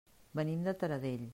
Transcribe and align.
Venim 0.39 0.63
de 0.69 0.75
Taradell. 0.85 1.29